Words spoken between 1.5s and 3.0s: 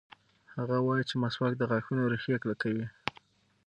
د غاښونو ریښې کلکوي.